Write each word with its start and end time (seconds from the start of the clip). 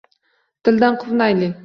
Dildan 0.69 0.97
quvnaylik. 1.05 1.57